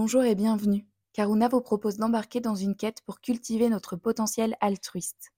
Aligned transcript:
Bonjour 0.00 0.22
et 0.22 0.36
bienvenue. 0.36 0.86
Karuna 1.12 1.48
vous 1.48 1.60
propose 1.60 1.96
d'embarquer 1.96 2.38
dans 2.38 2.54
une 2.54 2.76
quête 2.76 3.00
pour 3.04 3.20
cultiver 3.20 3.68
notre 3.68 3.96
potentiel 3.96 4.56
altruiste. 4.60 5.32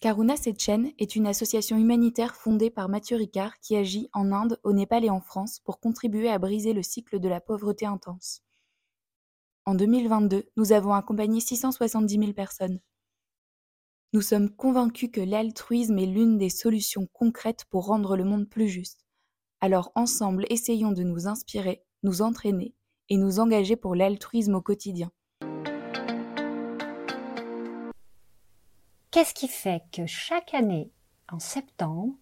Karuna 0.00 0.38
Sechen 0.38 0.90
est 0.98 1.16
une 1.16 1.26
association 1.26 1.76
humanitaire 1.76 2.34
fondée 2.34 2.70
par 2.70 2.88
Mathieu 2.88 3.18
Ricard 3.18 3.60
qui 3.60 3.76
agit 3.76 4.08
en 4.14 4.32
Inde, 4.32 4.58
au 4.62 4.72
Népal 4.72 5.04
et 5.04 5.10
en 5.10 5.20
France 5.20 5.60
pour 5.60 5.80
contribuer 5.80 6.30
à 6.30 6.38
briser 6.38 6.72
le 6.72 6.82
cycle 6.82 7.20
de 7.20 7.28
la 7.28 7.42
pauvreté 7.42 7.84
intense. 7.84 8.40
En 9.66 9.74
2022, 9.74 10.44
nous 10.56 10.72
avons 10.72 10.94
accompagné 10.94 11.40
670 11.40 12.18
000 12.18 12.32
personnes. 12.32 12.80
Nous 14.14 14.22
sommes 14.22 14.48
convaincus 14.48 15.10
que 15.12 15.20
l'altruisme 15.20 15.98
est 15.98 16.06
l'une 16.06 16.38
des 16.38 16.48
solutions 16.48 17.06
concrètes 17.12 17.66
pour 17.68 17.84
rendre 17.84 18.16
le 18.16 18.24
monde 18.24 18.48
plus 18.48 18.68
juste. 18.68 19.04
Alors 19.60 19.92
ensemble, 19.94 20.46
essayons 20.48 20.92
de 20.92 21.02
nous 21.02 21.28
inspirer, 21.28 21.84
nous 22.02 22.22
entraîner 22.22 22.74
et 23.08 23.16
nous 23.16 23.40
engager 23.40 23.76
pour 23.76 23.94
l'altruisme 23.94 24.54
au 24.54 24.60
quotidien. 24.60 25.10
Qu'est-ce 29.10 29.34
qui 29.34 29.48
fait 29.48 29.82
que 29.92 30.06
chaque 30.06 30.52
année, 30.52 30.90
en 31.32 31.38
septembre, 31.38 32.14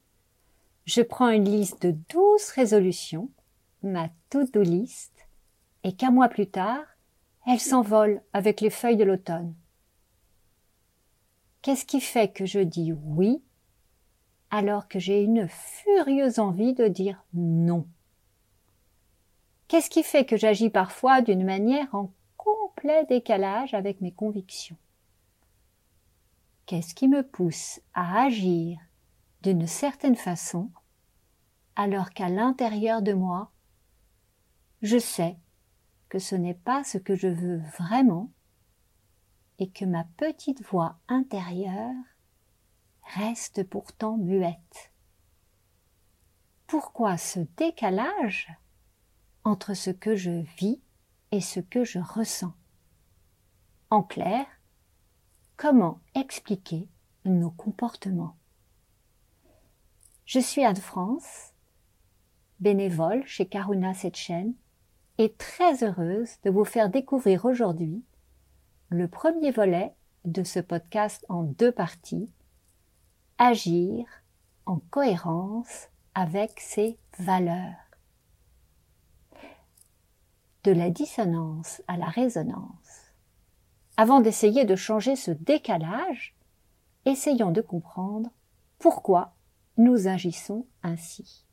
je 0.84 1.02
prends 1.02 1.30
une 1.30 1.48
liste 1.48 1.82
de 1.82 1.96
12 2.12 2.50
résolutions, 2.54 3.30
ma 3.82 4.08
to-do 4.30 4.62
list, 4.62 5.12
et 5.82 5.94
qu'un 5.94 6.10
mois 6.10 6.28
plus 6.28 6.48
tard, 6.48 6.84
elle 7.46 7.60
s'envole 7.60 8.22
avec 8.32 8.60
les 8.60 8.70
feuilles 8.70 8.96
de 8.96 9.04
l'automne? 9.04 9.54
Qu'est-ce 11.62 11.84
qui 11.84 12.00
fait 12.00 12.32
que 12.32 12.46
je 12.46 12.60
dis 12.60 12.92
oui 12.92 13.42
alors 14.50 14.86
que 14.86 14.98
j'ai 14.98 15.22
une 15.22 15.48
furieuse 15.48 16.38
envie 16.38 16.74
de 16.74 16.86
dire 16.86 17.24
non? 17.32 17.88
Qu'est-ce 19.74 19.90
qui 19.90 20.04
fait 20.04 20.24
que 20.24 20.36
j'agis 20.36 20.70
parfois 20.70 21.20
d'une 21.20 21.44
manière 21.44 21.92
en 21.96 22.12
complet 22.36 23.06
décalage 23.06 23.74
avec 23.74 24.00
mes 24.00 24.12
convictions? 24.12 24.76
Qu'est-ce 26.64 26.94
qui 26.94 27.08
me 27.08 27.26
pousse 27.26 27.80
à 27.92 28.22
agir 28.22 28.78
d'une 29.42 29.66
certaine 29.66 30.14
façon 30.14 30.70
alors 31.74 32.10
qu'à 32.10 32.28
l'intérieur 32.28 33.02
de 33.02 33.14
moi, 33.14 33.50
je 34.80 34.96
sais 34.96 35.36
que 36.08 36.20
ce 36.20 36.36
n'est 36.36 36.54
pas 36.54 36.84
ce 36.84 36.98
que 36.98 37.16
je 37.16 37.26
veux 37.26 37.58
vraiment 37.76 38.30
et 39.58 39.70
que 39.70 39.84
ma 39.84 40.04
petite 40.16 40.62
voix 40.62 41.00
intérieure 41.08 42.04
reste 43.16 43.64
pourtant 43.64 44.18
muette? 44.18 44.92
Pourquoi 46.68 47.16
ce 47.16 47.40
décalage 47.56 48.56
entre 49.44 49.74
ce 49.74 49.90
que 49.90 50.16
je 50.16 50.44
vis 50.58 50.80
et 51.30 51.40
ce 51.40 51.60
que 51.60 51.84
je 51.84 51.98
ressens. 51.98 52.54
En 53.90 54.02
clair, 54.02 54.46
comment 55.56 56.00
expliquer 56.14 56.88
nos 57.24 57.50
comportements? 57.50 58.36
Je 60.26 60.40
suis 60.40 60.64
Anne-France, 60.64 61.52
bénévole 62.60 63.26
chez 63.26 63.46
Karuna 63.46 63.94
Setchen, 63.94 64.54
et 65.18 65.32
très 65.32 65.84
heureuse 65.84 66.40
de 66.42 66.50
vous 66.50 66.64
faire 66.64 66.90
découvrir 66.90 67.44
aujourd'hui 67.44 68.02
le 68.88 69.06
premier 69.06 69.50
volet 69.50 69.94
de 70.24 70.42
ce 70.42 70.58
podcast 70.58 71.24
en 71.28 71.42
deux 71.42 71.72
parties, 71.72 72.30
Agir 73.38 74.06
en 74.64 74.78
cohérence 74.90 75.88
avec 76.14 76.60
ses 76.60 76.98
valeurs 77.18 77.83
de 80.64 80.72
la 80.72 80.90
dissonance 80.90 81.82
à 81.88 81.96
la 81.98 82.06
résonance. 82.06 83.12
Avant 83.96 84.20
d'essayer 84.20 84.64
de 84.64 84.74
changer 84.74 85.14
ce 85.14 85.30
décalage, 85.30 86.34
essayons 87.04 87.52
de 87.52 87.60
comprendre 87.60 88.30
pourquoi 88.78 89.34
nous 89.76 90.08
agissons 90.08 90.66
ainsi. 90.82 91.44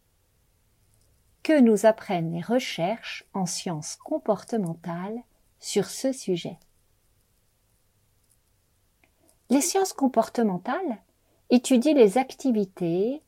Que 1.43 1.59
nous 1.59 1.85
apprennent 1.85 2.31
les 2.31 2.41
recherches 2.41 3.25
en 3.33 3.45
sciences 3.45 3.97
comportementales 3.97 5.21
sur 5.59 5.85
ce 5.85 6.13
sujet? 6.13 6.57
Les 9.49 9.61
sciences 9.61 9.93
comportementales 9.93 11.01
étudient 11.49 11.93
les 11.93 12.17
activités 12.17 13.21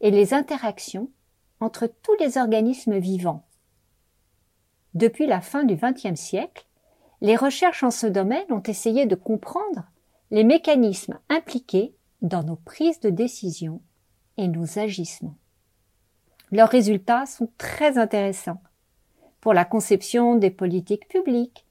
et 0.00 0.10
les 0.10 0.34
interactions 0.34 1.10
entre 1.60 1.86
tous 1.86 2.16
les 2.18 2.38
organismes 2.38 2.98
vivants 2.98 3.46
depuis 4.94 5.26
la 5.26 5.40
fin 5.40 5.64
du 5.64 5.76
XXe 5.76 6.20
siècle, 6.20 6.66
les 7.20 7.36
recherches 7.36 7.82
en 7.82 7.90
ce 7.90 8.06
domaine 8.06 8.50
ont 8.50 8.62
essayé 8.62 9.06
de 9.06 9.14
comprendre 9.14 9.84
les 10.30 10.44
mécanismes 10.44 11.18
impliqués 11.28 11.94
dans 12.20 12.42
nos 12.42 12.56
prises 12.56 13.00
de 13.00 13.10
décision 13.10 13.80
et 14.36 14.48
nos 14.48 14.78
agissements. 14.78 15.36
Leurs 16.50 16.68
résultats 16.68 17.26
sont 17.26 17.48
très 17.58 17.96
intéressants 17.96 18.62
pour 19.40 19.54
la 19.54 19.64
conception 19.64 20.36
des 20.36 20.50
politiques 20.50 21.08
publiques, 21.08 21.66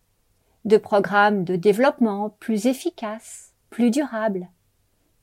de 0.65 0.77
programmes 0.77 1.43
de 1.43 1.55
développement 1.55 2.29
plus 2.39 2.67
efficaces, 2.67 3.53
plus 3.69 3.91
durables, 3.91 4.49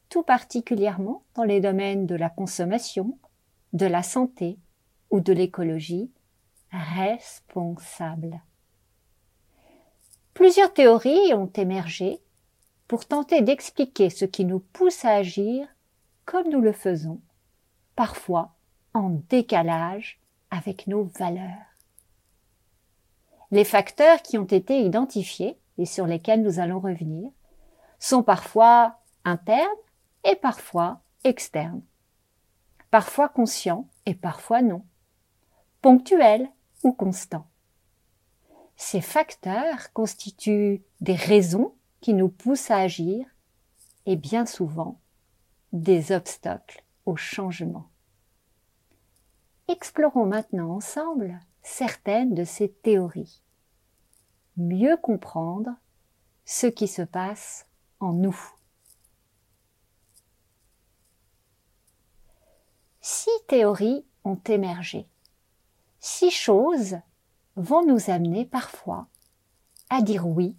tout 0.09 0.23
particulièrement 0.23 1.23
dans 1.35 1.45
les 1.45 1.61
domaines 1.61 2.07
de 2.07 2.15
la 2.15 2.31
consommation, 2.31 3.19
de 3.73 3.87
la 3.87 4.03
santé 4.03 4.59
ou 5.11 5.21
de 5.21 5.33
l'écologie, 5.33 6.11
responsable. 6.73 8.41
Plusieurs 10.35 10.73
théories 10.73 11.35
ont 11.35 11.51
émergé 11.55 12.21
pour 12.87 13.07
tenter 13.07 13.43
d'expliquer 13.43 14.11
ce 14.11 14.25
qui 14.25 14.45
nous 14.45 14.61
pousse 14.61 15.05
à 15.05 15.17
agir 15.17 15.67
comme 16.25 16.49
nous 16.49 16.61
le 16.61 16.73
faisons, 16.73 17.21
parfois 17.97 18.55
en 18.95 19.11
décalage 19.29 20.21
avec 20.51 20.87
nos 20.87 21.05
valeurs. 21.19 21.69
Les 23.51 23.65
facteurs 23.65 24.23
qui 24.23 24.39
ont 24.39 24.45
été 24.45 24.81
identifiés 24.81 25.59
et 25.79 25.87
sur 25.87 26.07
lesquels 26.07 26.43
nous 26.43 26.61
allons 26.61 26.81
revenir 26.81 27.31
sont 27.99 28.23
parfois 28.23 29.01
internes 29.25 29.67
et 30.25 30.37
parfois 30.37 31.01
externes, 31.25 31.83
parfois 32.91 33.29
conscients 33.29 33.89
et 34.07 34.15
parfois 34.15 34.63
non, 34.63 34.85
ponctuels 35.81 36.51
ou. 36.83 36.97
Ces 38.77 39.01
facteurs 39.01 39.93
constituent 39.93 40.83
des 41.01 41.15
raisons 41.15 41.75
qui 42.01 42.15
nous 42.15 42.29
poussent 42.29 42.71
à 42.71 42.79
agir 42.79 43.27
et 44.07 44.17
bien 44.17 44.47
souvent 44.47 45.01
des 45.73 46.13
obstacles 46.13 46.85
au 47.05 47.17
changement. 47.17 47.91
Explorons 49.67 50.27
maintenant 50.27 50.77
ensemble 50.77 51.41
certaines 51.63 52.35
de 52.35 52.45
ces 52.45 52.71
théories. 52.71 53.43
Mieux 54.57 54.97
comprendre 54.97 55.71
ce 56.45 56.67
qui 56.67 56.89
se 56.89 57.03
passe 57.03 57.67
en 58.01 58.13
nous. 58.13 58.39
Six 63.01 63.31
théories 63.47 64.07
ont 64.25 64.41
émergé 64.47 65.09
six 66.01 66.31
choses 66.31 66.97
vont 67.57 67.85
nous 67.85 68.11
amener 68.11 68.45
parfois 68.45 69.09
à 69.91 70.03
dire 70.03 70.27
oui, 70.27 70.57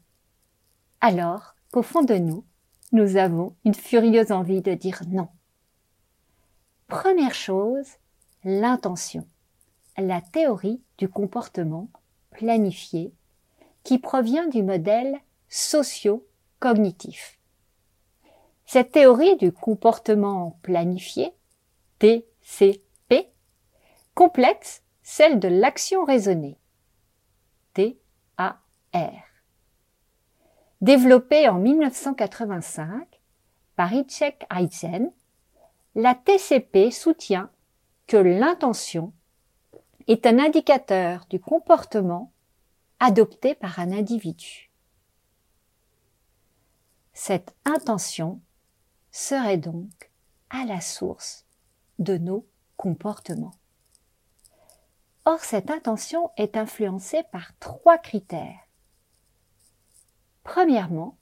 alors 1.01 1.55
qu'au 1.71 1.81
fond 1.81 2.03
de 2.03 2.15
nous, 2.15 2.45
nous 2.91 3.17
avons 3.17 3.55
une 3.63 3.75
furieuse 3.75 4.31
envie 4.31 4.61
de 4.61 4.73
dire 4.73 5.01
non. 5.07 5.29
Première 6.87 7.35
chose, 7.35 7.87
l'intention, 8.43 9.27
la 9.97 10.21
théorie 10.21 10.81
du 10.97 11.07
comportement 11.07 11.89
planifié 12.31 13.13
qui 13.83 13.99
provient 13.99 14.47
du 14.47 14.63
modèle 14.63 15.19
socio-cognitif. 15.49 17.39
Cette 18.65 18.91
théorie 18.91 19.35
du 19.37 19.51
comportement 19.51 20.59
planifié, 20.61 21.33
TCP, 21.99 23.31
complète 24.15 24.83
celle 25.09 25.39
de 25.39 25.47
l'action 25.47 26.05
raisonnée, 26.05 26.59
TAR. 27.73 28.61
Développée 30.81 31.49
en 31.49 31.57
1985 31.57 33.19
par 33.75 33.91
Itchek 33.91 34.45
Aizen, 34.55 35.11
la 35.95 36.13
TCP 36.13 36.91
soutient 36.91 37.49
que 38.05 38.17
l'intention 38.17 39.11
est 40.07 40.27
un 40.27 40.37
indicateur 40.37 41.25
du 41.27 41.39
comportement 41.39 42.31
adopté 42.99 43.55
par 43.55 43.79
un 43.79 43.91
individu. 43.91 44.69
Cette 47.13 47.55
intention 47.65 48.39
serait 49.09 49.57
donc 49.57 50.11
à 50.51 50.65
la 50.65 50.81
source 50.81 51.47
de 51.97 52.15
nos 52.17 52.45
comportements. 52.77 53.58
Or, 55.25 55.39
cette 55.39 55.69
intention 55.69 56.31
est 56.37 56.57
influencée 56.57 57.23
par 57.31 57.51
trois 57.59 57.97
critères. 57.97 58.59
Premièrement, 60.43 61.17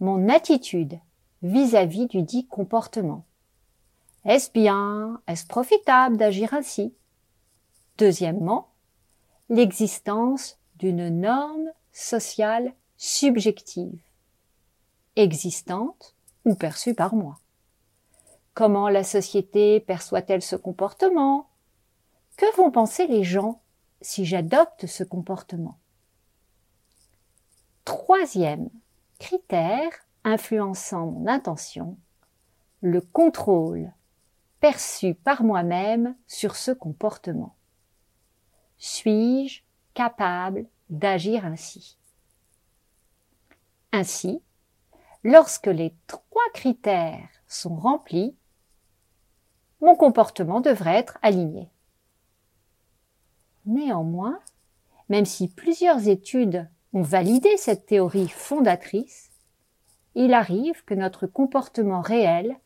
mon 0.00 0.28
attitude 0.28 0.98
vis-à-vis 1.42 2.06
du 2.06 2.22
dit 2.22 2.46
comportement. 2.46 3.24
Est-ce 4.24 4.50
bien, 4.50 5.20
est-ce 5.26 5.46
profitable 5.46 6.16
d'agir 6.16 6.54
ainsi? 6.54 6.94
Deuxièmement, 7.98 8.72
l'existence 9.48 10.58
d'une 10.76 11.08
norme 11.08 11.70
sociale 11.92 12.72
subjective, 12.96 14.00
existante 15.16 16.14
ou 16.44 16.54
perçue 16.54 16.94
par 16.94 17.14
moi. 17.14 17.38
Comment 18.54 18.88
la 18.88 19.04
société 19.04 19.80
perçoit-elle 19.80 20.42
ce 20.42 20.56
comportement? 20.56 21.48
Que 22.36 22.56
vont 22.56 22.70
penser 22.70 23.06
les 23.06 23.24
gens 23.24 23.60
si 24.00 24.24
j'adopte 24.24 24.86
ce 24.86 25.04
comportement? 25.04 25.78
Troisième 27.84 28.70
critère 29.18 29.90
influençant 30.24 31.06
mon 31.06 31.26
intention, 31.26 31.98
le 32.80 33.00
contrôle 33.00 33.92
perçu 34.60 35.14
par 35.14 35.42
moi-même 35.42 36.16
sur 36.26 36.54
ce 36.56 36.70
comportement. 36.70 37.56
Suis-je 38.78 39.62
capable 39.94 40.66
d'agir 40.88 41.44
ainsi? 41.44 41.98
Ainsi, 43.92 44.40
lorsque 45.24 45.66
les 45.66 45.94
trois 46.06 46.48
critères 46.54 47.28
sont 47.46 47.74
remplis, 47.74 48.36
mon 49.80 49.96
comportement 49.96 50.60
devrait 50.60 50.96
être 50.96 51.18
aligné. 51.22 51.71
Néanmoins, 53.66 54.40
même 55.08 55.24
si 55.24 55.48
plusieurs 55.48 56.08
études 56.08 56.68
ont 56.92 57.02
validé 57.02 57.56
cette 57.56 57.86
théorie 57.86 58.28
fondatrice, 58.28 59.30
il 60.14 60.34
arrive 60.34 60.84
que 60.84 60.94
notre 60.94 61.26
comportement 61.26 62.00
réel 62.00 62.56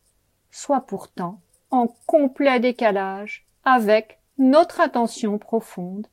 soit 0.51 0.81
pourtant 0.81 1.41
en 1.71 1.87
complet 2.05 2.59
décalage 2.59 3.47
avec 3.63 4.19
notre 4.37 4.81
intention 4.81 5.37
profonde, 5.37 6.07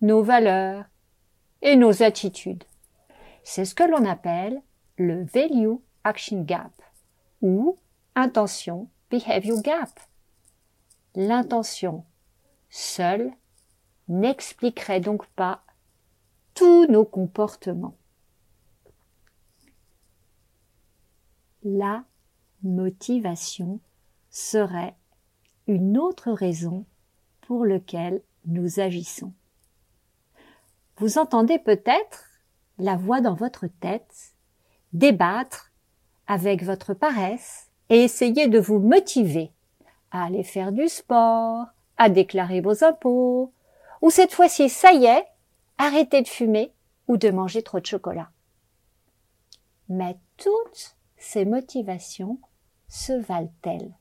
nos 0.00 0.22
valeurs 0.22 0.84
et 1.62 1.76
nos 1.76 2.02
attitudes. 2.02 2.64
C'est 3.42 3.64
ce 3.64 3.74
que 3.74 3.84
l'on 3.84 4.04
appelle 4.04 4.62
le 4.96 5.24
value 5.24 5.76
action 6.04 6.42
gap 6.42 6.72
ou 7.42 7.78
intention 8.14 8.88
behavior 9.10 9.60
gap. 9.62 10.00
L'intention 11.14 12.04
seule 12.68 13.32
n'expliquerait 14.10 15.00
donc 15.00 15.24
pas 15.28 15.62
tous 16.54 16.86
nos 16.86 17.04
comportements. 17.04 17.96
La 21.62 22.04
motivation 22.62 23.80
serait 24.30 24.94
une 25.66 25.96
autre 25.96 26.32
raison 26.32 26.84
pour 27.42 27.64
laquelle 27.64 28.20
nous 28.46 28.80
agissons. 28.80 29.32
Vous 30.98 31.18
entendez 31.18 31.58
peut-être 31.58 32.24
la 32.78 32.96
voix 32.96 33.20
dans 33.20 33.34
votre 33.34 33.66
tête 33.66 34.34
débattre 34.92 35.70
avec 36.26 36.64
votre 36.64 36.94
paresse 36.94 37.70
et 37.90 38.02
essayer 38.02 38.48
de 38.48 38.58
vous 38.58 38.78
motiver 38.78 39.52
à 40.10 40.24
aller 40.24 40.42
faire 40.42 40.72
du 40.72 40.88
sport, 40.88 41.66
à 41.96 42.08
déclarer 42.08 42.60
vos 42.60 42.82
impôts, 42.82 43.52
ou 44.02 44.10
cette 44.10 44.32
fois-ci, 44.32 44.68
ça 44.68 44.92
y 44.92 45.04
est, 45.04 45.26
arrêtez 45.78 46.22
de 46.22 46.28
fumer 46.28 46.72
ou 47.08 47.16
de 47.16 47.30
manger 47.30 47.62
trop 47.62 47.80
de 47.80 47.86
chocolat. 47.86 48.30
Mais 49.88 50.16
toutes 50.36 50.96
ces 51.16 51.44
motivations 51.44 52.38
se 52.88 53.12
valent-elles? 53.12 53.94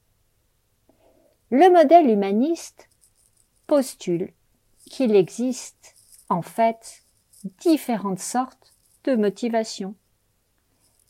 Le 1.52 1.72
modèle 1.72 2.10
humaniste 2.10 2.90
postule 3.66 4.34
qu'il 4.86 5.16
existe 5.16 5.96
en 6.30 6.42
fait 6.42 7.04
différentes 7.60 8.20
sortes 8.20 8.74
de 9.04 9.16
motivations 9.16 9.96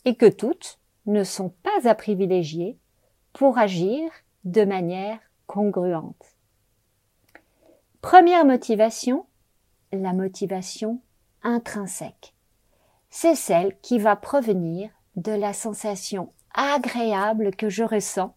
et 0.04 0.16
que 0.16 0.26
toutes 0.26 0.78
ne 1.06 1.24
sont 1.24 1.50
pas 1.50 1.88
à 1.88 1.94
privilégier 1.94 2.78
pour 3.32 3.58
agir 3.58 4.10
de 4.44 4.64
manière 4.64 5.18
congruente. 5.46 6.36
Première 8.02 8.46
motivation, 8.46 9.26
la 9.92 10.14
motivation 10.14 11.02
intrinsèque. 11.42 12.34
C'est 13.10 13.34
celle 13.34 13.78
qui 13.82 13.98
va 13.98 14.16
provenir 14.16 14.88
de 15.16 15.32
la 15.32 15.52
sensation 15.52 16.32
agréable 16.54 17.54
que 17.54 17.68
je 17.68 17.84
ressens 17.84 18.34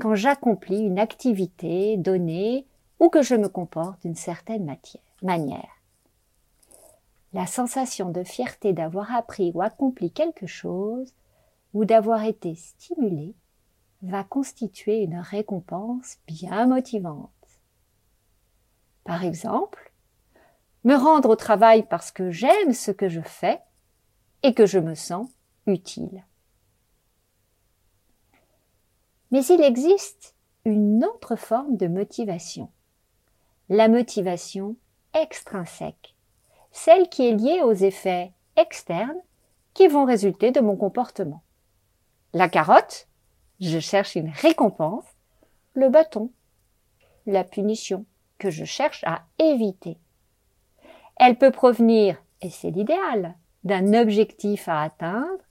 quand 0.00 0.16
j'accomplis 0.16 0.80
une 0.80 0.98
activité 0.98 1.96
donnée 1.96 2.66
ou 2.98 3.08
que 3.08 3.22
je 3.22 3.36
me 3.36 3.48
comporte 3.48 4.02
d'une 4.02 4.16
certaine 4.16 4.76
manière. 5.22 5.70
La 7.32 7.46
sensation 7.46 8.10
de 8.10 8.24
fierté 8.24 8.72
d'avoir 8.72 9.14
appris 9.14 9.52
ou 9.54 9.62
accompli 9.62 10.10
quelque 10.10 10.48
chose 10.48 11.14
ou 11.74 11.84
d'avoir 11.84 12.24
été 12.24 12.56
stimulé 12.56 13.36
va 14.02 14.24
constituer 14.24 15.02
une 15.02 15.18
récompense 15.18 16.16
bien 16.26 16.66
motivante. 16.66 17.30
Par 19.06 19.22
exemple, 19.22 19.92
me 20.82 20.96
rendre 20.96 21.30
au 21.30 21.36
travail 21.36 21.86
parce 21.88 22.10
que 22.10 22.30
j'aime 22.30 22.72
ce 22.72 22.90
que 22.90 23.08
je 23.08 23.20
fais 23.20 23.60
et 24.42 24.52
que 24.52 24.66
je 24.66 24.80
me 24.80 24.94
sens 24.94 25.28
utile. 25.66 26.24
Mais 29.30 29.44
il 29.46 29.60
existe 29.62 30.34
une 30.64 31.04
autre 31.04 31.36
forme 31.36 31.76
de 31.76 31.86
motivation, 31.86 32.70
la 33.68 33.88
motivation 33.88 34.76
extrinsèque, 35.14 36.16
celle 36.72 37.08
qui 37.08 37.28
est 37.28 37.34
liée 37.34 37.62
aux 37.62 37.72
effets 37.72 38.32
externes 38.56 39.20
qui 39.72 39.86
vont 39.86 40.04
résulter 40.04 40.50
de 40.50 40.60
mon 40.60 40.76
comportement. 40.76 41.42
La 42.32 42.48
carotte, 42.48 43.08
je 43.60 43.78
cherche 43.78 44.16
une 44.16 44.30
récompense, 44.30 45.04
le 45.74 45.90
bâton, 45.90 46.32
la 47.26 47.44
punition 47.44 48.04
que 48.38 48.50
je 48.50 48.64
cherche 48.64 49.02
à 49.04 49.22
éviter. 49.38 49.98
Elle 51.16 51.36
peut 51.36 51.50
provenir, 51.50 52.22
et 52.42 52.50
c'est 52.50 52.70
l'idéal, 52.70 53.34
d'un 53.64 53.94
objectif 53.94 54.68
à 54.68 54.82
atteindre, 54.82 55.42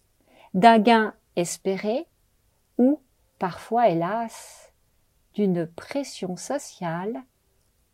d'un 0.53 0.79
gain 0.79 1.13
espéré 1.35 2.05
ou 2.77 3.01
parfois, 3.39 3.89
hélas, 3.89 4.71
d'une 5.33 5.67
pression 5.67 6.37
sociale 6.37 7.23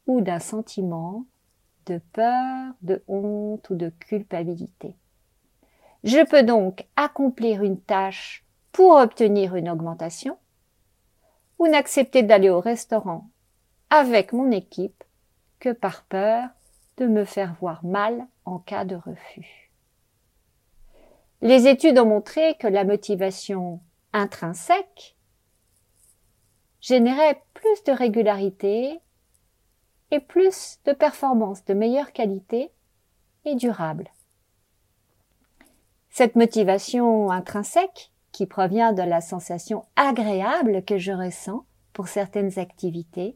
ou 0.05 0.21
d'un 0.21 0.39
sentiment 0.39 1.25
de 1.87 1.99
peur, 2.13 2.73
de 2.81 3.03
honte 3.07 3.69
ou 3.71 3.75
de 3.75 3.89
culpabilité. 3.89 4.95
Je 6.03 6.23
peux 6.25 6.43
donc 6.43 6.85
accomplir 6.95 7.63
une 7.63 7.79
tâche 7.79 8.45
pour 8.71 8.95
obtenir 8.95 9.55
une 9.55 9.69
augmentation 9.69 10.37
ou 11.57 11.67
n'accepter 11.67 12.23
d'aller 12.23 12.49
au 12.49 12.59
restaurant 12.59 13.30
avec 13.91 14.31
mon 14.31 14.49
équipe 14.51 15.03
que 15.59 15.71
par 15.71 16.03
peur 16.05 16.47
de 16.97 17.05
me 17.05 17.25
faire 17.25 17.53
voir 17.59 17.83
mal 17.85 18.25
en 18.45 18.57
cas 18.57 18.85
de 18.85 18.95
refus. 18.95 19.69
Les 21.41 21.67
études 21.67 21.99
ont 21.99 22.05
montré 22.05 22.55
que 22.55 22.67
la 22.67 22.85
motivation 22.85 23.81
intrinsèque 24.13 25.17
générait 26.79 27.43
plus 27.53 27.83
de 27.83 27.91
régularité 27.91 28.99
et 30.09 30.19
plus 30.19 30.79
de 30.85 30.93
performance 30.93 31.65
de 31.65 31.73
meilleure 31.73 32.13
qualité 32.13 32.71
et 33.45 33.55
durable. 33.55 34.09
Cette 36.09 36.35
motivation 36.35 37.29
intrinsèque, 37.29 38.11
qui 38.31 38.45
provient 38.45 38.93
de 38.93 39.01
la 39.01 39.19
sensation 39.19 39.85
agréable 39.97 40.85
que 40.85 40.97
je 40.97 41.11
ressens 41.11 41.65
pour 41.91 42.07
certaines 42.07 42.57
activités, 42.59 43.35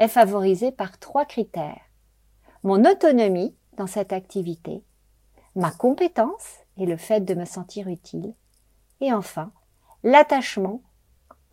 est 0.00 0.08
favorisée 0.08 0.72
par 0.72 0.98
trois 0.98 1.26
critères. 1.26 1.82
Mon 2.64 2.84
autonomie 2.84 3.54
dans 3.76 3.86
cette 3.86 4.12
activité, 4.12 4.82
ma 5.54 5.70
compétence 5.70 6.56
et 6.78 6.86
le 6.86 6.96
fait 6.96 7.20
de 7.20 7.34
me 7.34 7.44
sentir 7.44 7.86
utile, 7.86 8.34
et 9.00 9.12
enfin 9.12 9.52
l'attachement 10.02 10.82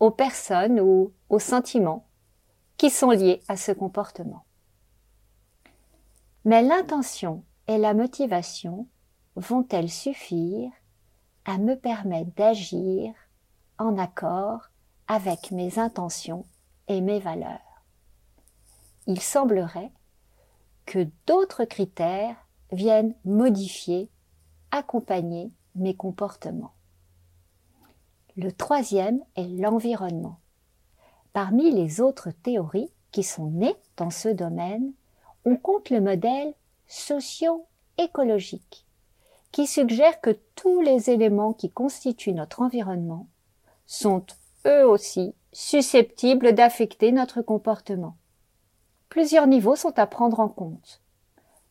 aux 0.00 0.10
personnes 0.10 0.80
ou 0.80 1.12
aux 1.28 1.38
sentiments 1.38 2.06
qui 2.78 2.90
sont 2.90 3.10
liés 3.10 3.42
à 3.48 3.56
ce 3.56 3.72
comportement. 3.72 4.44
Mais 6.44 6.62
l'intention 6.62 7.44
et 7.66 7.76
la 7.76 7.92
motivation 7.92 8.88
vont-elles 9.36 9.90
suffire 9.90 10.70
à 11.44 11.58
me 11.58 11.74
permettre 11.74 12.30
d'agir 12.34 13.12
en 13.76 13.98
accord 13.98 14.70
avec 15.06 15.50
mes 15.50 15.78
intentions 15.78 16.46
et 16.86 17.02
mes 17.02 17.18
valeurs? 17.18 17.67
Il 19.08 19.20
semblerait 19.22 19.90
que 20.84 21.08
d'autres 21.26 21.64
critères 21.64 22.36
viennent 22.72 23.14
modifier, 23.24 24.10
accompagner 24.70 25.50
mes 25.74 25.96
comportements. 25.96 26.74
Le 28.36 28.52
troisième 28.52 29.24
est 29.34 29.48
l'environnement. 29.48 30.40
Parmi 31.32 31.70
les 31.70 32.02
autres 32.02 32.30
théories 32.30 32.92
qui 33.10 33.22
sont 33.22 33.50
nées 33.50 33.76
dans 33.96 34.10
ce 34.10 34.28
domaine, 34.28 34.92
on 35.46 35.56
compte 35.56 35.88
le 35.88 36.02
modèle 36.02 36.52
socio-écologique, 36.86 38.84
qui 39.52 39.66
suggère 39.66 40.20
que 40.20 40.38
tous 40.54 40.82
les 40.82 41.08
éléments 41.08 41.54
qui 41.54 41.70
constituent 41.70 42.34
notre 42.34 42.60
environnement 42.60 43.26
sont 43.86 44.26
eux 44.66 44.86
aussi 44.86 45.34
susceptibles 45.52 46.52
d'affecter 46.52 47.10
notre 47.10 47.40
comportement. 47.40 48.18
Plusieurs 49.08 49.46
niveaux 49.46 49.76
sont 49.76 49.98
à 49.98 50.06
prendre 50.06 50.40
en 50.40 50.48
compte. 50.48 51.00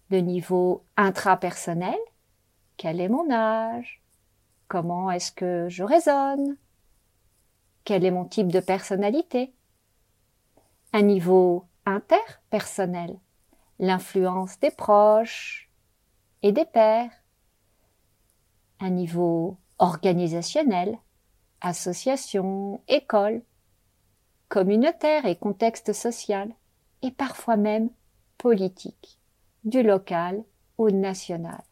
Le 0.10 0.20
niveau 0.20 0.84
intrapersonnel, 0.96 1.98
quel 2.78 3.00
est 3.00 3.10
mon 3.10 3.30
âge? 3.30 4.02
Comment 4.68 5.12
est-ce 5.12 5.32
que 5.32 5.70
je 5.70 5.84
raisonne? 5.84 6.58
Quel 7.84 8.06
est 8.06 8.12
mon 8.12 8.26
type 8.26 8.52
de 8.52 8.60
personnalité? 8.60 9.54
Un 10.94 11.04
niveau 11.04 11.66
interpersonnel, 11.86 13.20
l'influence 13.80 14.60
des 14.60 14.72
proches 14.72 15.70
et 16.42 16.52
des 16.52 16.66
pairs. 16.66 17.12
Un 18.80 18.90
niveau 18.90 19.58
organisationnel, 19.78 20.98
association, 21.62 22.82
école, 22.88 23.42
communautaire 24.50 25.26
et 25.26 25.36
contexte 25.36 25.94
social, 25.94 26.54
et 27.02 27.12
parfois 27.12 27.58
même 27.58 27.90
politique, 28.38 29.20
du 29.64 29.84
local 29.84 30.44
au 30.78 30.92
national. 30.92 31.64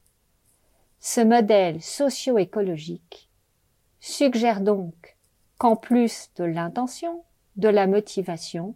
Ce 0.99 1.21
modèle 1.21 1.81
socio-écologique 1.81 3.29
suggère 3.99 4.61
donc 4.61 5.17
qu'en 5.57 5.75
plus 5.75 6.31
de 6.35 6.43
l'intention, 6.43 7.23
de 7.55 7.69
la 7.69 7.87
motivation, 7.87 8.75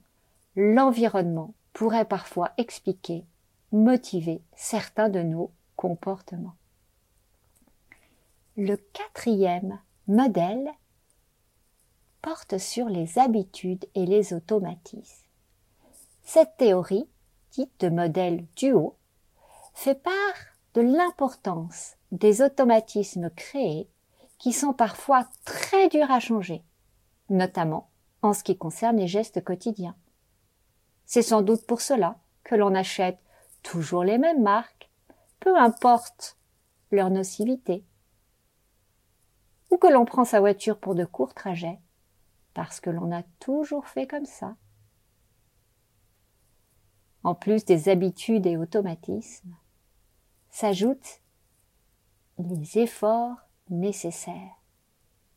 l'environnement 0.56 1.54
pourrait 1.74 2.06
parfois 2.06 2.52
expliquer, 2.58 3.26
motiver 3.72 4.42
certains 4.56 5.10
de 5.10 5.22
nos 5.22 5.52
comportements. 5.76 6.56
Le 8.58 8.76
quatrième 8.76 9.80
modèle 10.08 10.70
porte 12.22 12.58
sur 12.58 12.90
les 12.90 13.18
habitudes 13.18 13.86
et 13.96 14.06
les 14.06 14.34
automatismes. 14.34 15.29
Cette 16.32 16.58
théorie, 16.58 17.10
dite 17.54 17.80
de 17.80 17.90
modèle 17.90 18.46
duo, 18.56 19.00
fait 19.74 19.96
part 19.96 20.14
de 20.76 20.82
l'importance 20.82 21.96
des 22.12 22.44
automatismes 22.44 23.32
créés 23.32 23.90
qui 24.38 24.54
sont 24.54 24.74
parfois 24.74 25.28
très 25.44 25.90
durs 25.90 26.12
à 26.12 26.20
changer, 26.20 26.64
notamment 27.32 27.90
en 28.22 28.34
ce 28.34 28.44
qui 28.44 28.56
concerne 28.56 28.98
les 28.98 29.08
gestes 29.08 29.44
quotidiens. 29.44 29.96
C'est 31.08 31.24
sans 31.24 31.42
doute 31.42 31.66
pour 31.66 31.82
cela 31.82 32.20
que 32.44 32.54
l'on 32.54 32.76
achète 32.76 33.18
toujours 33.64 34.04
les 34.04 34.20
mêmes 34.20 34.44
marques, 34.44 34.92
peu 35.40 35.58
importe 35.58 36.38
leur 36.92 37.10
nocivité, 37.10 37.84
ou 39.72 39.78
que 39.78 39.88
l'on 39.88 40.06
prend 40.06 40.26
sa 40.26 40.40
voiture 40.42 40.78
pour 40.78 40.94
de 40.94 41.06
courts 41.06 41.34
trajets, 41.34 41.80
parce 42.54 42.80
que 42.80 42.92
l'on 42.92 43.12
a 43.12 43.24
toujours 43.40 43.88
fait 43.88 44.06
comme 44.06 44.28
ça. 44.28 44.56
En 47.24 47.36
plus 47.36 47.66
des 47.66 47.90
habitudes 47.90 48.46
et 48.46 48.58
automatismes, 48.58 49.56
s'ajoutent 50.52 51.22
les 52.38 52.80
efforts 52.80 53.36
nécessaires. 53.70 54.60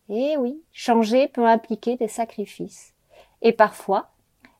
Et 0.08 0.36
oui, 0.36 0.62
changer 0.72 1.28
peut 1.28 1.46
impliquer 1.46 1.96
des 1.96 2.08
sacrifices. 2.08 2.94
Et 3.40 3.52
parfois, 3.52 4.10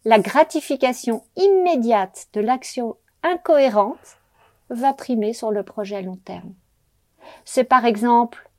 la 0.04 0.18
gratification 0.18 1.22
immédiate 1.36 2.28
de 2.32 2.40
l'action 2.40 2.96
incohérente 3.22 4.18
va 4.70 4.92
primer 4.92 5.32
sur 5.32 5.50
le 5.50 5.62
projet 5.62 5.96
à 5.96 6.02
long 6.02 6.16
terme. 6.16 6.54
C'est 7.44 7.64
par 7.64 7.84
exemple 7.84 8.50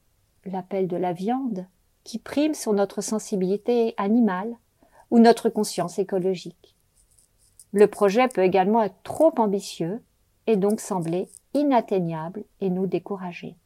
l'appel 0.45 0.87
de 0.87 0.97
la 0.97 1.13
viande 1.13 1.65
qui 2.03 2.19
prime 2.19 2.53
sur 2.53 2.73
notre 2.73 3.01
sensibilité 3.01 3.93
animale 3.97 4.55
ou 5.11 5.19
notre 5.19 5.49
conscience 5.49 5.99
écologique. 5.99 6.72
Le 7.73 7.87
projet 7.87 8.27
peut 8.27 8.43
également 8.43 8.83
être 8.83 9.01
trop 9.03 9.33
ambitieux 9.37 10.03
et 10.45 10.57
donc 10.57 10.79
sembler 10.79 11.27
inatteignable 11.53 12.43
et 12.61 12.69
nous 12.69 12.85
décourager. 12.85 13.57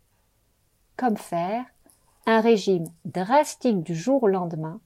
Comme 0.96 1.18
faire 1.18 1.66
un 2.26 2.40
régime 2.40 2.88
drastique 3.06 3.84
du 3.84 3.96
jour 3.96 4.24
au 4.24 4.28
lendemain 4.28 4.80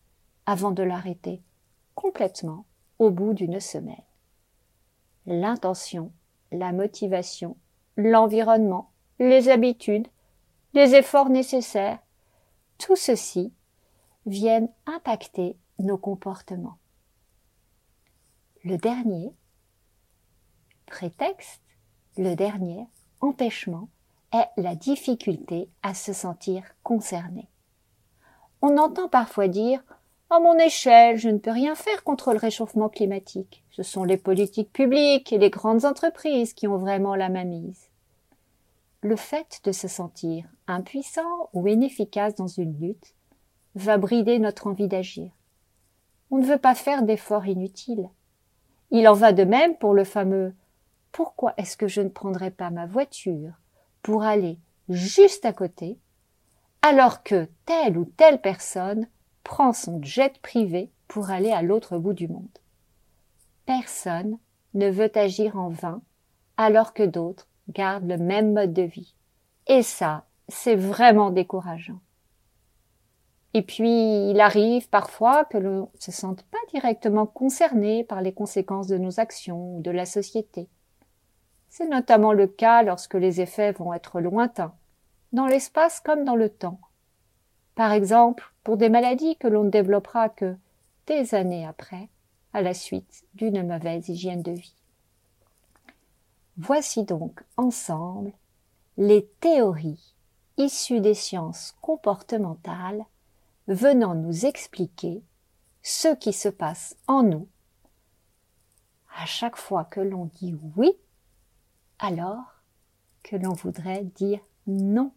avant 0.46 0.72
de 0.72 0.84
l'arrêter 0.84 1.42
complètement 1.96 2.66
au 3.00 3.12
bout 3.12 3.34
d'une 3.34 3.60
semaine. 3.60 4.04
L'intention, 5.28 6.12
la 6.52 6.72
motivation, 6.72 7.58
l'environnement, 7.98 8.92
les 9.20 9.50
habitudes, 9.50 10.08
les 10.74 10.96
efforts 10.96 11.30
nécessaires, 11.30 12.00
tout 12.80 12.96
ceci 12.96 13.54
viennent 14.26 14.70
impacter 14.88 15.58
nos 15.80 15.98
comportements. 15.98 16.78
Le 18.64 18.78
dernier 18.78 19.34
prétexte, 20.86 21.64
le 22.16 22.36
dernier 22.36 22.86
empêchement 23.20 23.90
est 24.32 24.50
la 24.56 24.76
difficulté 24.76 25.68
à 25.82 25.96
se 25.96 26.14
sentir 26.14 26.64
concerné. 26.84 27.50
On 28.62 28.78
entend 28.78 29.10
parfois 29.10 29.48
dire 29.48 29.82
à 30.30 30.40
mon 30.40 30.60
échelle, 30.60 31.18
je 31.18 31.30
ne 31.30 31.40
peux 31.40 31.50
rien 31.50 31.74
faire 31.74 32.04
contre 32.04 32.34
le 32.34 32.38
réchauffement 32.38 32.88
climatique. 32.88 33.64
Ce 33.72 33.82
sont 33.82 34.04
les 34.04 34.18
politiques 34.18 34.72
publiques 34.72 35.34
et 35.34 35.40
les 35.40 35.50
grandes 35.50 35.84
entreprises 35.84 36.54
qui 36.54 36.68
ont 36.68 36.78
vraiment 36.78 37.16
la 37.16 37.30
mise. 37.30 37.90
Le 39.02 39.16
fait 39.16 39.60
de 39.64 39.72
se 39.72 39.88
sentir 39.88 40.46
impuissant 40.68 41.50
ou 41.54 41.68
inefficace 41.68 42.36
dans 42.36 42.46
une 42.46 42.80
lutte 42.80 43.16
va 43.74 43.98
brider 43.98 44.38
notre 44.38 44.68
envie 44.68 44.88
d'agir. 44.88 45.32
On 46.30 46.38
ne 46.38 46.46
veut 46.46 46.60
pas 46.60 46.76
faire 46.76 47.02
d'efforts 47.02 47.48
inutiles. 47.48 48.08
Il 48.92 49.08
en 49.08 49.14
va 49.14 49.34
de 49.34 49.44
même 49.44 49.78
pour 49.78 49.94
le 49.94 50.04
fameux 50.04 50.54
pourquoi 51.12 51.54
est-ce 51.58 51.76
que 51.78 51.88
je 51.88 52.02
ne 52.02 52.10
prendrais 52.10 52.52
pas 52.52 52.70
ma 52.70 52.86
voiture 52.86 53.54
pour 54.02 54.24
aller 54.24 54.60
juste 54.90 55.46
à 55.46 55.54
côté 55.54 55.98
alors 56.82 57.24
que 57.24 57.48
telle 57.66 57.98
ou 57.98 58.06
telle 58.06 58.42
personne 58.42 59.08
prend 59.44 59.74
son 59.74 60.02
jet 60.02 60.40
privé 60.42 60.92
pour 61.08 61.30
aller 61.30 61.52
à 61.52 61.62
l'autre 61.62 61.98
bout 61.98 62.14
du 62.14 62.28
monde? 62.28 62.58
Personne 63.66 64.38
ne 64.74 64.90
veut 64.90 65.12
agir 65.16 65.58
en 65.58 65.70
vain 65.70 66.02
alors 66.58 66.94
que 66.94 67.04
d'autres 67.04 67.48
gardent 67.70 68.10
le 68.10 68.18
même 68.18 68.54
mode 68.54 68.74
de 68.74 68.82
vie. 68.82 69.16
Et 69.68 69.84
ça, 69.84 70.26
c'est 70.48 70.76
vraiment 70.76 71.30
décourageant. 71.30 72.00
Et 73.54 73.62
puis, 73.62 74.30
il 74.30 74.40
arrive 74.40 74.90
parfois 74.90 75.44
que 75.46 75.58
l'on 75.58 75.90
ne 75.94 76.00
se 76.00 76.12
sente 76.12 76.44
pas 76.44 76.58
directement 76.70 77.26
concerné 77.26 78.04
par 78.04 78.22
les 78.22 78.34
conséquences 78.34 78.88
de 78.88 78.98
nos 78.98 79.20
actions 79.20 79.76
ou 79.76 79.82
de 79.82 79.92
la 79.92 80.06
société. 80.06 80.70
C'est 81.70 81.88
notamment 81.88 82.34
le 82.34 82.48
cas 82.48 82.84
lorsque 82.84 83.16
les 83.16 83.42
effets 83.42 83.72
vont 83.74 83.94
être 83.94 84.22
lointains, 84.22 84.74
dans 85.34 85.48
l'espace 85.48 86.00
comme 86.00 86.24
dans 86.24 86.36
le 86.36 86.50
temps. 86.50 86.80
Par 87.76 87.92
exemple, 87.92 88.54
pour 88.64 88.78
des 88.78 88.90
maladies 88.90 89.38
que 89.38 89.48
l'on 89.48 89.64
ne 89.64 89.70
développera 89.70 90.30
que 90.30 90.56
des 91.08 91.36
années 91.36 91.66
après, 91.66 92.10
à 92.54 92.62
la 92.62 92.74
suite 92.74 93.24
d'une 93.34 93.66
mauvaise 93.66 94.08
hygiène 94.10 94.44
de 94.44 94.52
vie. 94.52 94.76
Voici 96.58 97.04
donc 97.04 97.44
ensemble 97.58 98.34
les 98.98 99.26
théories 99.40 100.14
issues 100.58 101.00
des 101.00 101.14
sciences 101.14 101.76
comportementales 101.82 103.06
venant 103.72 104.16
nous 104.16 104.46
expliquer 104.46 105.24
ce 105.82 106.14
qui 106.16 106.34
se 106.34 106.50
passe 106.50 106.96
en 107.08 107.24
nous 107.24 107.48
à 109.18 109.26
chaque 109.26 109.58
fois 109.58 109.86
que 109.86 110.00
l'on 110.00 110.26
dit 110.26 110.56
oui, 110.76 110.92
alors 112.00 112.62
que 113.24 113.36
l'on 113.36 113.54
voudrait 113.54 114.04
dire 114.04 114.40
non. 114.68 115.12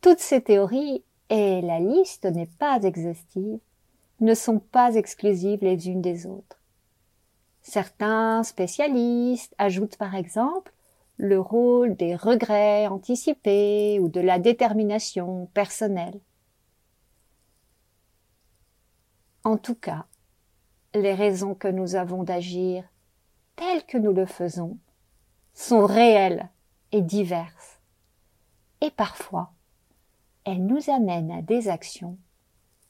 Toutes 0.00 0.18
ces 0.18 0.42
théories, 0.42 1.04
et 1.30 1.62
la 1.62 1.80
liste 1.80 2.26
n'est 2.26 2.50
pas 2.58 2.82
exhaustive, 2.82 3.60
ne 4.20 4.34
sont 4.34 4.58
pas 4.58 4.94
exclusives 4.94 5.62
les 5.62 5.88
unes 5.88 6.02
des 6.02 6.26
autres. 6.26 6.60
Certains 7.62 8.42
spécialistes 8.42 9.54
ajoutent 9.58 9.96
par 9.96 10.14
exemple 10.14 10.72
le 11.16 11.40
rôle 11.40 11.96
des 11.96 12.16
regrets 12.16 12.88
anticipés 12.88 13.98
ou 14.00 14.08
de 14.08 14.20
la 14.20 14.38
détermination 14.38 15.46
personnelle. 15.54 16.20
En 19.44 19.56
tout 19.56 19.74
cas, 19.74 20.06
les 20.94 21.14
raisons 21.14 21.54
que 21.54 21.68
nous 21.68 21.96
avons 21.96 22.22
d'agir 22.22 22.84
telles 23.56 23.84
que 23.84 23.98
nous 23.98 24.12
le 24.12 24.26
faisons 24.26 24.78
sont 25.52 25.84
réelles 25.84 26.48
et 26.92 27.02
diverses. 27.02 27.80
Et 28.80 28.90
parfois, 28.90 29.52
elles 30.44 30.64
nous 30.64 30.90
amènent 30.90 31.32
à 31.32 31.42
des 31.42 31.68
actions 31.68 32.18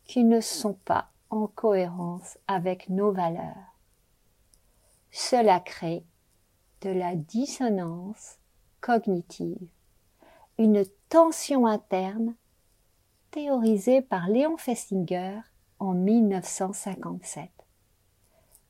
qui 0.05 0.25
ne 0.25 0.41
sont 0.41 0.75
pas 0.85 1.11
en 1.31 1.47
cohérence 1.47 2.39
avec 2.47 2.89
nos 2.89 3.13
valeurs. 3.13 3.77
Cela 5.11 5.61
crée 5.61 6.05
de 6.83 6.91
la 6.91 7.15
dissonance 7.15 8.39
cognitive, 8.81 9.69
une 10.59 10.85
tension 11.09 11.67
interne 11.67 12.35
théorisée 13.31 14.03
par 14.03 14.29
Léon 14.29 14.57
Festinger 14.57 15.41
en 15.83 15.95
1957. 15.95 17.51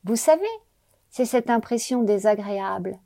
Vous 0.03 0.15
savez, 0.15 0.41
c'est 1.11 1.25
cette 1.25 1.51
impression 1.51 2.01
désagréable 2.01 2.99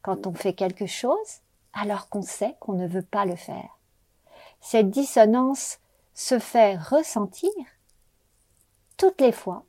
quand 0.00 0.26
on 0.26 0.32
fait 0.32 0.54
quelque 0.54 0.86
chose 0.86 1.42
alors 1.74 2.08
qu'on 2.08 2.22
sait 2.22 2.56
qu'on 2.60 2.72
ne 2.72 2.88
veut 2.88 3.02
pas 3.02 3.26
le 3.26 3.36
faire. 3.36 3.78
Cette 4.60 4.88
dissonance 4.88 5.78
se 6.14 6.38
fait 6.38 6.76
ressentir 6.76 7.50
toutes 8.96 9.20
les 9.20 9.32
fois 9.32 9.66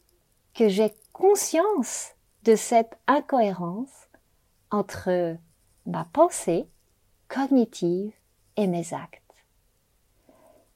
que 0.53 0.69
j'ai 0.69 0.93
conscience 1.11 2.11
de 2.43 2.55
cette 2.55 2.97
incohérence 3.07 4.07
entre 4.71 5.35
ma 5.85 6.05
pensée 6.05 6.69
cognitive 7.27 8.13
et 8.55 8.67
mes 8.67 8.93
actes. 8.93 9.21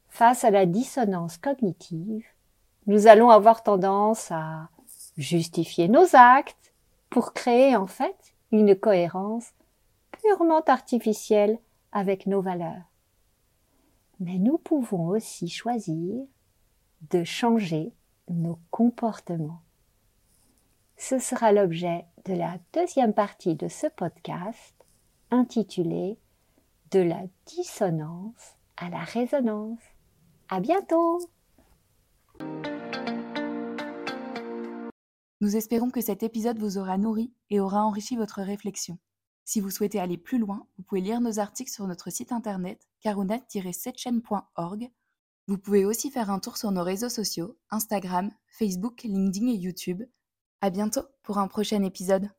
Face 0.10 0.44
à 0.44 0.52
la 0.52 0.66
dissonance 0.66 1.38
cognitive, 1.38 2.26
nous 2.90 3.06
allons 3.06 3.30
avoir 3.30 3.62
tendance 3.62 4.32
à 4.32 4.68
justifier 5.16 5.88
nos 5.88 6.16
actes 6.16 6.74
pour 7.12 7.34
créer 7.34 7.76
en 7.76 7.86
fait 7.86 8.34
une 8.52 8.76
cohérence 8.76 9.52
purement 10.10 10.64
artificielle 10.64 11.60
avec 11.92 12.26
nos 12.26 12.42
valeurs. 12.42 12.82
Mais 14.20 14.40
nous 14.40 14.58
pouvons 14.58 15.10
aussi 15.10 15.50
choisir 15.50 16.26
de 17.12 17.24
changer 17.24 17.94
nos 18.28 18.58
comportements. 18.72 19.62
Ce 20.98 21.20
sera 21.20 21.52
l'objet 21.52 22.06
de 22.26 22.34
la 22.34 22.58
deuxième 22.74 23.14
partie 23.14 23.54
de 23.54 23.68
ce 23.68 23.86
podcast 23.86 24.74
intitulé 25.30 26.18
De 26.90 27.02
la 27.02 27.22
dissonance 27.46 28.56
à 28.78 28.90
la 28.90 29.04
résonance. 29.04 29.78
À 30.50 30.60
bientôt! 30.60 31.20
Nous 35.42 35.56
espérons 35.56 35.90
que 35.90 36.02
cet 36.02 36.22
épisode 36.22 36.60
vous 36.60 36.78
aura 36.78 36.98
nourri 36.98 37.34
et 37.50 37.60
aura 37.62 37.84
enrichi 37.84 38.18
votre 38.18 38.42
réflexion. 38.42 38.98
Si 39.46 39.62
vous 39.62 39.70
souhaitez 39.70 40.00
aller 40.00 40.18
plus 40.18 40.38
loin, 40.38 40.68
vous 40.78 40.84
pouvez 40.84 41.02
lire 41.02 41.22
nos 41.22 41.40
articles 41.40 41.72
sur 41.72 41.88
notre 41.88 42.10
site 42.10 42.32
internet 42.32 42.88
karuna-setchen.org. 43.02 44.92
Vous 45.48 45.58
pouvez 45.58 45.86
aussi 45.86 46.12
faire 46.12 46.30
un 46.30 46.40
tour 46.40 46.58
sur 46.58 46.72
nos 46.72 46.84
réseaux 46.84 47.10
sociaux, 47.10 47.58
Instagram, 47.72 48.32
Facebook, 48.50 49.02
LinkedIn 49.04 49.48
et 49.48 49.56
YouTube. 49.56 50.04
À 50.62 50.70
bientôt 50.70 51.06
pour 51.24 51.38
un 51.38 51.48
prochain 51.48 51.84
épisode. 51.84 52.30